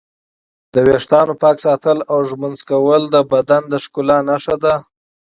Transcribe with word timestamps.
د 0.73 0.75
ویښتانو 0.87 1.33
پاک 1.41 1.57
ساتل 1.65 1.97
او 2.11 2.17
ږمنځول 2.29 3.01
د 3.09 3.15
بدن 3.31 3.63
د 3.71 3.73
ښکلا 3.83 4.17
نښه 4.29 4.55
ده. 4.63 4.73